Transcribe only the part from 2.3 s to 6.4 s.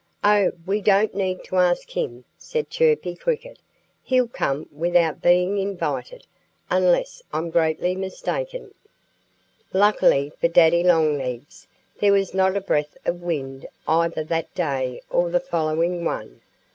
said Chirpy Cricket. "He'll come without being invited,